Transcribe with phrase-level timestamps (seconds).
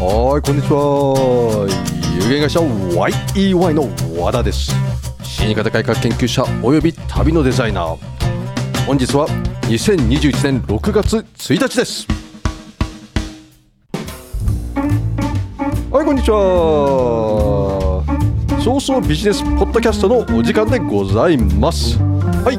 [0.00, 1.66] はいこんにちは。
[2.22, 3.88] 有限会社 YEY の
[4.22, 4.70] 和田です。
[5.24, 7.98] 死に方改革研究者および旅のデザイナー。
[8.86, 9.26] 本日は
[9.62, 12.06] 2021年6月1日です。
[15.90, 18.04] はいこんにちは。
[18.62, 21.98] 早々ビジネスポッドキャストのお時間でございます。
[21.98, 22.58] はい。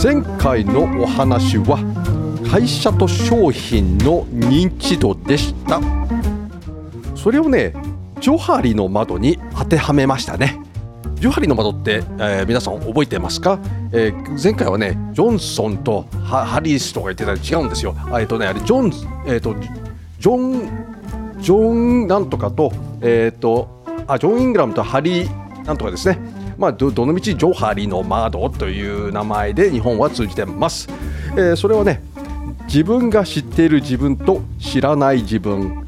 [0.00, 1.78] 前回のお話は
[2.48, 5.97] 会社と商品の認知度でした。
[7.28, 7.74] それをね
[8.20, 10.58] ジョハリの窓に当てはめましたね。
[11.16, 13.58] ジョハリの窓って、えー、皆さん覚えてますか、
[13.92, 17.94] えー、前回はねジョンソンとハリスとか言ってたら違うんですよ。
[17.94, 22.72] えっ、ー、とねあれジョンえっ、とジョンジョンなんとかと
[23.02, 26.18] えっ、とあジョン・イングラムとハリーなんとかですね。
[26.56, 30.88] まあ、どのみちジョハリの窓という名前で日本は通じてます、
[31.32, 32.02] えー、それはね
[32.64, 35.87] 自分が知っている自分と知らない自分。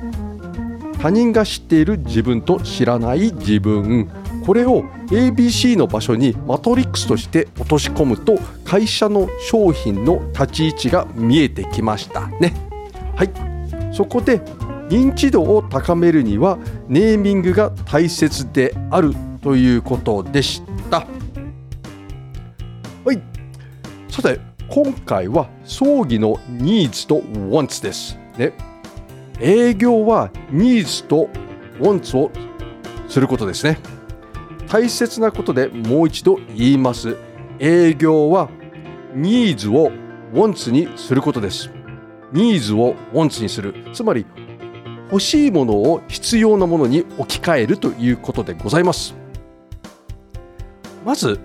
[1.00, 4.10] 他人が知っている自分と知らない自分。
[4.44, 12.26] これを ABC の場所にマトリックスとして落とし込むと会社の商品の立ち位置が見えてきました。
[12.26, 12.54] ね。
[13.16, 13.30] はい。
[13.94, 14.40] そこで
[14.90, 21.06] 認知度を高めるにはネーミングが大切であるということでした。
[23.04, 23.22] はい。
[24.10, 28.18] さて今回は葬儀のニーズと wants です。
[28.36, 28.52] ね、
[29.40, 31.28] 営業はニーズと
[31.78, 32.30] wants を
[33.08, 33.78] することですね。
[34.68, 37.16] 大切なことでもう一度言います。
[37.58, 38.48] 営業は
[39.14, 39.90] ニーズを
[40.32, 41.70] wants にすることです。
[42.32, 43.74] ニーズを wants にする。
[43.92, 44.26] つまり
[45.10, 49.14] 欲しいものを必要なものに置き換えるということでございます。
[51.04, 51.40] まず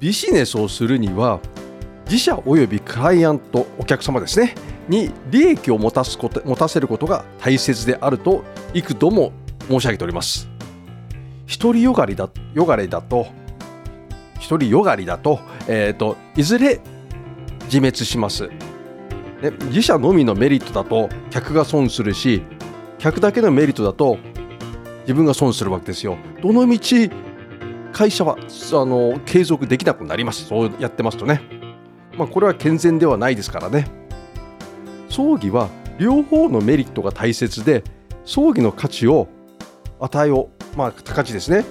[0.00, 1.38] ビジネスをするには
[2.06, 4.54] 自社およびクライアントお客様ですね
[4.88, 8.44] に利益を持たすこと持たせることが大切であると
[8.74, 9.32] 幾度も
[9.68, 10.48] 申し上げております。
[11.46, 13.26] 一人よがりだよがりだと
[14.38, 16.80] 一人よがりだと,、えーと、いずれ
[17.66, 22.42] 自滅します、ね、自社のみのメリットだと客が損するし
[22.98, 24.18] 客だけのメリットだと
[25.02, 26.16] 自分が損するわけですよ。
[26.42, 27.10] どのみち
[27.92, 30.46] 会社はあの継続できなくなります。
[30.46, 31.42] そうやってますとね。
[32.16, 33.86] まあ、これは健全ではないですからね。
[35.12, 35.68] 葬儀は
[35.98, 37.84] 両方のメリットが大切で
[38.24, 39.28] 葬儀の価値を
[40.00, 41.66] 与えをまあ価値ですね。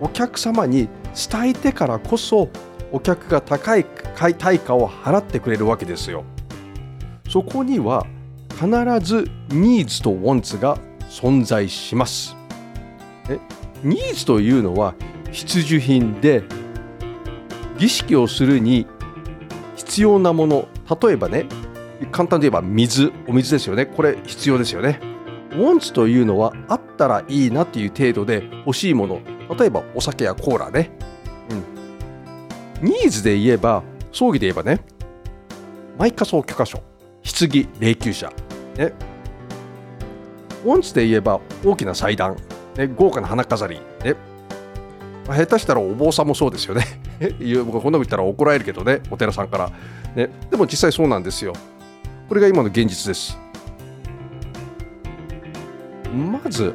[0.00, 0.88] お客様に
[1.30, 2.48] 伝えてからこそ
[2.92, 3.84] お客が高い
[4.38, 6.22] 対価を払ってくれるわけですよ。
[7.28, 8.06] そこには
[8.50, 8.68] 必
[9.00, 10.78] ずニーズとウォンツが
[11.08, 12.36] 存在します。
[13.28, 13.40] え
[13.82, 14.94] ニーズというのは
[15.32, 16.44] 必需品で
[17.78, 18.86] 儀式をするに
[19.74, 20.68] 必要なもの
[21.02, 21.46] 例えばね
[22.12, 23.86] 簡単で言えば水お水ですよね。
[23.86, 25.00] これ必要ですよね。
[25.50, 29.20] wants というのはあったらいいなっていう程度で欲しいもの。
[29.58, 30.90] 例えばお酒やコーラね、
[32.80, 34.80] うん、ニーズで言えば葬儀で言えばね
[35.98, 36.82] 埋火葬許可証。
[37.22, 38.30] 棺霊柩車。
[38.76, 38.92] ね。
[40.64, 42.36] wants で言えば大きな祭壇、
[42.76, 43.80] ね、豪華な花飾り。
[44.04, 44.14] ね、
[45.26, 46.84] 下手したらお坊さんもそうですよね。
[47.64, 49.00] 僕こんなこと言ったら怒られるけどね。
[49.10, 49.70] お寺さんから、
[50.14, 51.54] ね、でも実際そうなんですよ。
[52.28, 53.38] これが今の現実です。
[56.12, 56.74] まず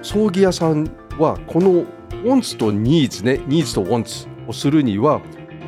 [0.00, 0.84] 葬儀屋さん
[1.18, 5.20] はこのウォンツとニーズねニーズとウォンツをするには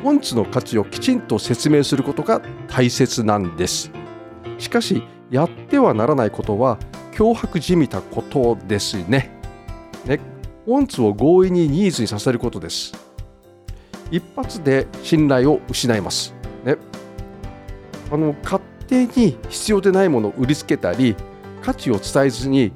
[0.03, 3.91] ウォンツの価値をきちんと説明することが大切なんです。
[4.57, 6.77] しかしやってはならないことは
[7.13, 9.31] 脅迫じみたことですね。
[10.05, 10.19] ね
[10.67, 12.93] ウォンツを強引にニーズにさせることです。
[14.11, 16.34] 一発で信頼を失います、
[18.11, 21.15] あの勝手に必要でないものを売りつけたり
[21.61, 22.71] 価値を伝えずに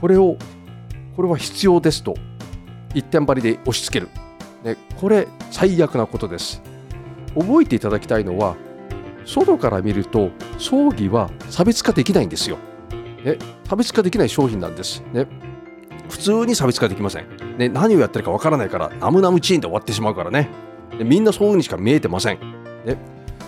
[0.00, 0.36] これを
[1.14, 2.14] これは必要ですと
[2.94, 4.10] 一点張りで押し付ける、
[4.64, 6.62] ね、これ最悪なことです
[7.34, 8.56] 覚えていただきたいのは
[9.24, 12.58] 外から見ると葬儀は差別化できないんですよ、
[13.24, 13.38] ね、
[13.68, 15.26] 差別化できない商品なんです、ね、
[16.08, 17.26] 普通に差別化できません。
[17.58, 20.48] ね、何をやってるかわからないから、ナムナムチーンで終わってしまうからね。
[20.98, 22.40] みんなそういうふうにしか見えてません。
[22.84, 22.96] ね、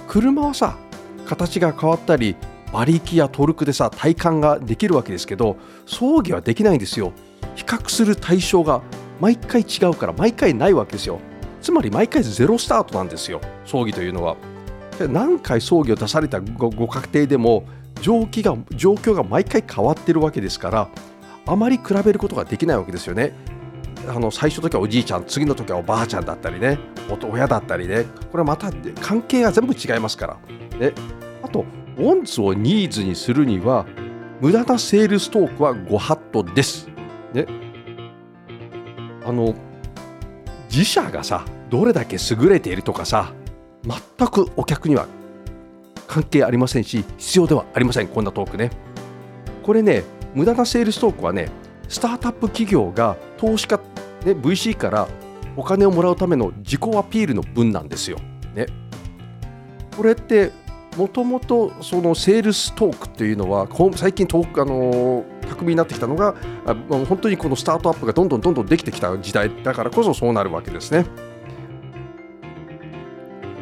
[0.06, 0.76] 車はさ、
[1.28, 2.36] 形が変わったり、
[2.72, 7.12] 馬力やトルクでさ、体感ができるわけですけど、葬儀はできないんですよ。
[7.54, 8.82] 比較する対象が
[9.20, 11.20] 毎回違うから、毎回ないわけですよ。
[11.60, 14.36] つまり毎回ゼロスタートなんですよ、葬儀というのは。
[15.06, 17.64] 何回葬儀を出されたごご家庭でも
[18.00, 20.88] 状況が状況が毎回変わってるわけですから
[21.46, 23.32] あまり比べることができないわけですよね。
[24.08, 26.78] あの最初の時はおじいちゃん次の時はおばあちゃんだったりね
[27.30, 28.70] 親だったりねこれはまた
[29.00, 30.36] 関係が全部違いますから。
[30.78, 30.92] ね、
[31.48, 31.64] あと
[31.96, 33.86] ウォンツをニーズにするには
[34.40, 36.88] 無駄なセールストークはご法度です。
[37.32, 37.46] ね。
[39.24, 39.54] あの
[40.70, 43.32] 自社がさどれだけ優れているとかさ
[43.82, 45.06] 全くお客には
[46.06, 48.70] 関係ありませんし必要ではありませんこんなトークね。
[49.62, 50.04] これね
[50.34, 51.50] 無駄なセールストークはね
[51.88, 53.78] スタートアップ企業が投資家、
[54.26, 55.08] ね、VC から
[55.56, 58.18] お金をもらうための自己アピールの分なんですよ。
[58.54, 58.66] ね、
[59.96, 60.52] これって
[60.98, 66.34] もともとそのセールストークっていうのは最近トーク、あの巧みになってきたのが
[66.88, 71.06] 本当にこのスタートアップがどんどんどんどんできてきた時代だからこそそうなるわけですね。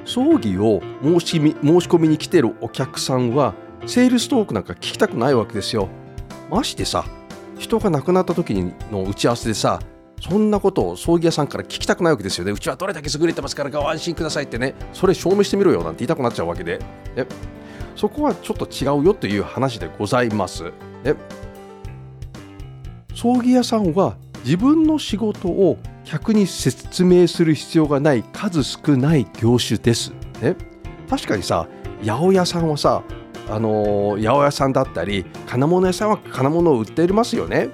[0.06, 3.54] 葬儀を申しみ申し込みに来てるお客さんは
[3.86, 5.88] セールストークなんか聞きたくないわけですよ。
[6.50, 7.04] ましてさ
[7.58, 8.54] 人が亡くなった時
[8.90, 9.80] の打ち合わせでさ
[10.20, 12.52] そんなことを葬儀屋さんから聞きたくないわけですよね。
[12.52, 16.78] うちはどれだけ優れてますからご安心くださいってね、それ証明してみろよなんて言いたくなっちゃうわけで、
[17.14, 17.26] ね、
[17.94, 20.64] そこはちょっと違うよという話でございます。
[21.04, 21.14] ね、
[23.14, 30.12] 葬儀屋さんは自分の仕事を客に説明する必要がない数少ない業種です。
[30.40, 30.56] ね、
[31.08, 31.68] 確かにさ、
[32.04, 33.02] 八百屋さんはさ、
[33.48, 37.68] あのー八百屋さんだったり金物屋さんは金物を売ってますよね。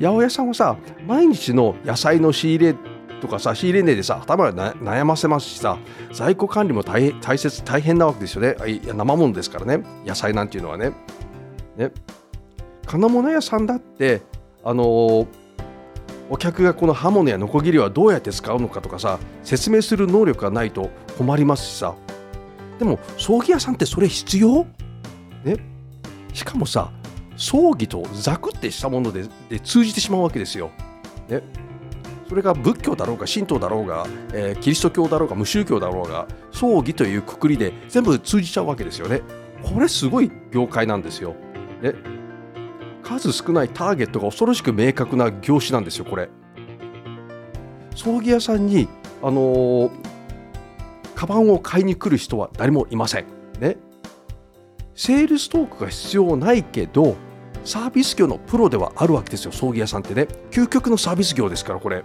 [0.00, 0.76] 八百屋さんはさ
[1.06, 2.74] 毎日の野菜の仕入れ
[3.20, 5.78] とかさ仕入れ値でさ頭が悩ませますしさ
[6.12, 8.56] 在庫管理も大大切大変なわけですよね。
[8.86, 9.84] 生ものですからね。
[10.06, 10.92] 野菜なんていうのはね。
[11.76, 11.92] ね。
[12.86, 14.22] 金物屋さんだって
[14.64, 15.26] あのー
[16.32, 20.88] お客がこの刃物やノコギリはどうやって使うのかとかさ説明する能力がないと
[21.18, 21.96] 困りますしさ。
[22.78, 24.64] でも葬儀屋さんってそれ必要？
[25.44, 25.56] ね。
[26.32, 26.92] しかもさ
[27.40, 30.70] 葬儀とザクってしたものでで通じてしまうわけですよ。
[31.26, 31.42] ね、
[32.28, 39.22] それが仏教だろうが神道だろうが、えーキリスト教だろうが無宗教だろうが葬儀というくくりで全部通じちゃうわけですよね。
[39.62, 41.34] これすごい業界なんですよ。
[41.80, 41.94] ね、
[43.02, 46.28] 数少ないターゲットが恐ろしく明確な業種なんですよこれ。
[47.96, 48.86] 葬儀屋さんに
[49.22, 49.90] あのー
[51.14, 53.26] カバンを買いに来る人は誰もいません。
[53.60, 53.78] ね、
[54.94, 57.16] セールストークが必要ないけど
[57.64, 60.28] サービス業のプロではあるわけですよ葬儀屋さんってね。
[60.50, 62.02] 究極のサービス業ですからこれ。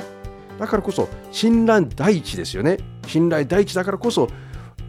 [0.60, 2.78] だからこそ信頼第一ですよね。
[3.08, 4.28] 信頼第一だからこそ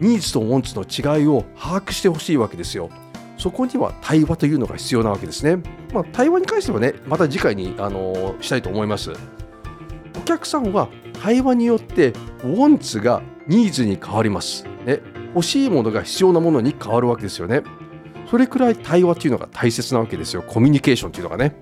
[0.01, 2.91] ニーズとウォンツの違いを把握してほしいわけですよ。
[3.39, 9.13] そこには対話というのが必要なわけですね、まあ、対話に関してはねまた次回に、あのーしたいと思います。
[10.17, 10.89] お客さんは
[11.23, 12.09] 対話によって
[12.43, 15.01] ウォンツがニーズに変わります、ね、
[15.35, 17.63] 欲しいものが必要なものに変わるわけですよね。
[18.31, 20.43] それくらい対話というのが大切なわけですよ。
[20.43, 21.55] コミュニケーションというのがね。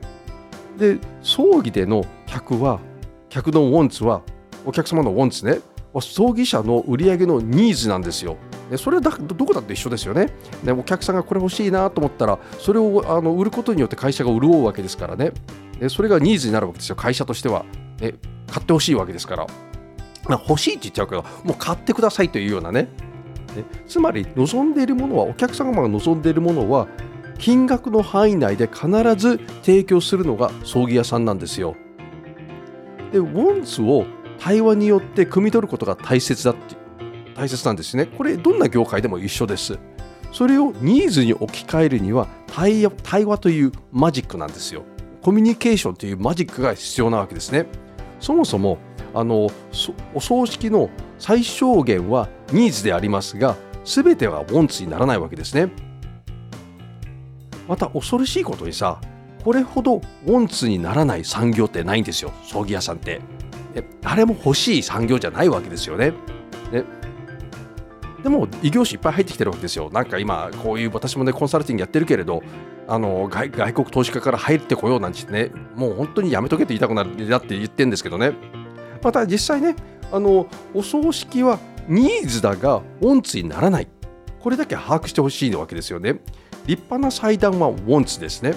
[0.79, 2.81] で葬儀での客は
[3.29, 4.23] 客のウォンツは
[4.65, 5.59] お客様のウォンツね。
[6.01, 8.37] 葬儀社の売り上げのニーズなんですよ。
[8.71, 9.13] でそれはど
[9.47, 10.31] こだって一緒ですよね。
[10.65, 15.33] でお客さんがこれ欲しいなと思ったらそれをあの売ることによって会社が潤うわけですからね。
[15.79, 16.97] でそれがニーズになるわけですよ。
[16.97, 17.65] 会社としては、
[18.01, 18.15] ね、
[18.51, 19.47] 買ってほしいわけですから、
[20.29, 22.89] 欲しいって言っちゃうけどもう買ってくださいというようなね。
[23.55, 26.89] ねつまり望んでいるものはお客様が望んでいるものは
[27.39, 31.75] 金額の範囲内で必ず提供するのが葬儀屋さんなんですよ。
[33.13, 34.07] でウォンツを
[34.39, 36.77] 対話によって汲み取ることが大切だって
[37.35, 38.07] 大切なんですね。
[38.07, 39.79] これどんな業界でも一緒です。
[40.33, 42.85] それをニーズに置き換えるには対
[43.25, 44.85] 話というマジックなんですよ。
[45.23, 47.67] コミュニケーションというマジックが必要なわけですね。
[48.21, 48.79] そもそも
[49.13, 49.49] あの
[50.13, 50.91] お葬式の
[51.27, 55.73] 最小限はニーズでありますが全てはウォンツにならないわけですね。
[57.67, 59.01] また恐ろしいことにさ
[59.43, 63.23] これほどウォンツにならない産業ってないんですよ葬儀屋さんって。
[63.75, 66.11] ね誰も欲しい産業じゃないわけですよね。
[66.71, 66.85] ね
[68.23, 69.89] でも異業種いっぱい入ってきてるわけですよ。
[69.91, 72.43] なんか今こういう私もねコンサルティングやってるけれど
[72.87, 78.35] あの外国投資家から入ってこようなんてねもう本当にやめとけって言いたくなるだって言ってるんですけどね
[79.03, 79.75] また実際ね
[80.15, 83.89] あのお葬式はニーズだがウォンツにならない。
[84.41, 86.21] これだけ把握してほしいわけですよね。
[86.67, 88.55] 立派な祭壇はウォンツですね。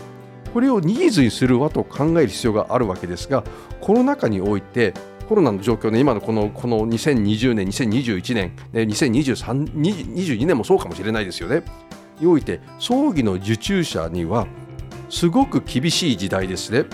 [0.54, 3.44] これをニーズにするわと考える必要があるわけですが
[3.82, 4.94] コロナ禍において
[5.28, 11.64] コロナの状況ね今のこのこの2020年2021年2023 22年もそうかもしれないですよね。
[12.20, 14.48] において葬儀の受注者には
[15.10, 16.86] すごく厳しい時代ですね。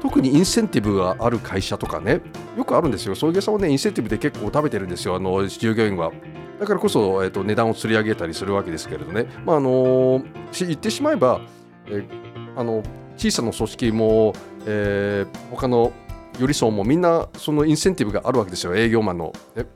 [0.00, 2.20] 特にインセンティブがある会社とかね
[2.56, 3.14] よくあるんですよ。
[3.14, 5.16] 葬儀屋さんはねインセンティブで結構食べてるんですよ。
[5.16, 6.10] あの従業員は。
[6.58, 9.26] だからこそ、えっと値段を釣り上げたりするわけですけれどね。
[9.46, 11.40] まああのし言ってしまえば、
[11.86, 12.06] え
[12.56, 12.82] あの
[13.16, 14.34] 小さな組織も、
[14.66, 15.92] えー他の
[16.38, 18.74] より層もみんなそのインセンティブがあるわけですよ。
[18.74, 19.66] 営業マンの、ね、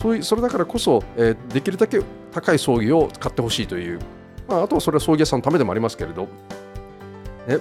[0.00, 2.00] そういうそれだからこそ、えーできるだけ
[2.32, 3.98] 高い葬儀を買ってほしいという、
[4.48, 6.28] まあ、あとはそれは葬儀屋さんのためでもありますけれど。
[7.46, 7.58] ね、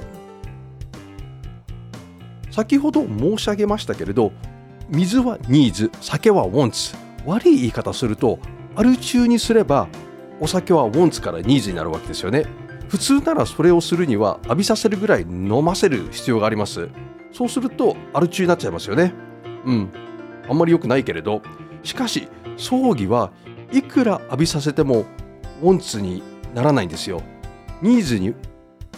[2.55, 4.31] 先ほど申し上げましたけれど
[4.87, 6.95] 水は needs 酒は wants
[7.25, 8.39] 悪い言い方すると
[8.77, 9.89] アル中にすれば
[10.39, 12.45] お酒は wants から needs になるわけですよね。
[12.87, 16.87] 普通ならそれをするには浴びさせるぐらい飲ませる必要があります。
[17.33, 19.13] そうするとアル中になっちゃいますよね。
[19.65, 19.89] うん。
[20.47, 21.41] あんまり良くないけれど。
[21.83, 23.33] しかし葬儀は
[23.73, 25.05] いくら浴びさせても
[25.61, 27.21] ウォンツにならないんですよ。
[27.81, 28.33] ニーズに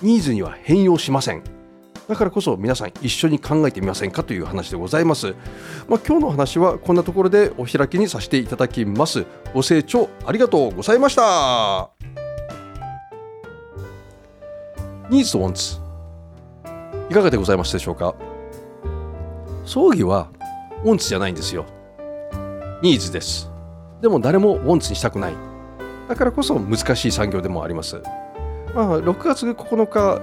[0.04, 1.57] ニーズには変容しません。
[2.08, 5.36] だからこそ皆さん一緒に考えてみませんかという話でございます。
[5.90, 9.26] まあ、今日の話はこんなところでお開きにさせていただきます。
[9.54, 11.90] ご清聴ありがとうございました。
[15.10, 15.76] ニーズとウォンツ
[17.10, 18.16] いかがでございますでしょうか？
[19.66, 20.30] 葬儀は
[20.84, 21.66] ウォンツじゃないんですよ。
[22.82, 23.50] ニーズです。
[24.02, 25.34] でも誰もウォンツにしたくない。
[26.08, 28.02] だからこそ難しい産業でもあります。
[28.74, 30.22] まあ、6月9日、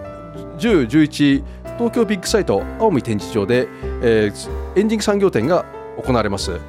[0.58, 1.44] 10、11、
[1.76, 3.68] 東京ビッグサイト青海展示場で、
[4.02, 5.64] えー、エンディング産業展が
[5.96, 6.60] 行われます。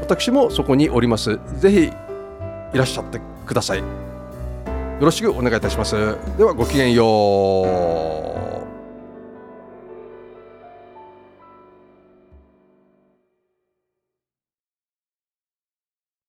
[0.00, 1.38] 私もそこにおります。
[1.56, 1.90] ぜひい
[2.76, 3.78] らっしゃってください。
[3.78, 3.84] よ
[5.00, 5.94] ろしくお願いいたします。
[6.36, 7.04] ではごきげんよ
[8.54, 8.57] う。